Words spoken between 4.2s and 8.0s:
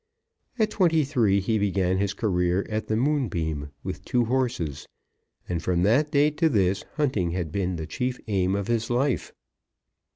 horses, and from that day to this hunting had been the